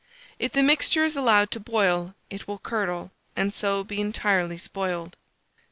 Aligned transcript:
If 0.39 0.53
the 0.53 0.63
mixture 0.63 1.05
is 1.05 1.15
allowed 1.15 1.51
to 1.51 1.59
boil, 1.59 2.15
it 2.31 2.47
will 2.47 2.57
curdle, 2.57 3.11
and 3.35 3.53
so 3.53 3.83
be 3.83 4.01
entirely 4.01 4.57
spoiled. 4.57 5.15